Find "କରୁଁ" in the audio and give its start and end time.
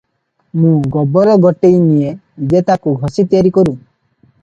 3.61-3.79